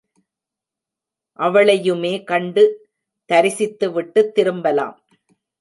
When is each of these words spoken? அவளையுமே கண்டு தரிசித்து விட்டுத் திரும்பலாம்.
அவளையுமே 1.39 2.23
கண்டு 2.23 2.63
தரிசித்து 3.25 3.91
விட்டுத் 3.91 4.33
திரும்பலாம். 4.35 4.97